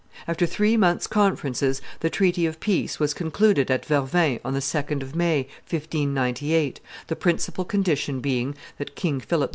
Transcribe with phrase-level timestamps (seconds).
[0.27, 5.03] After three months' conferences the treaty of peace was concluded at Vervins on the 2d
[5.03, 9.49] of May, 1598, the principal condition being, that King Philip II.